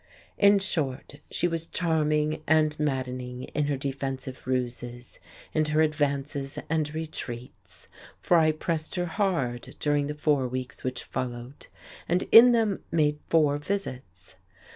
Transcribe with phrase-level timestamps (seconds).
[0.39, 5.19] In short, she was charming and maddening in her defensive ruses,
[5.53, 7.87] in her advances and retreats,
[8.19, 11.67] for I pressed her hard during the four weeks which followed,
[12.09, 14.37] and in them made four visits.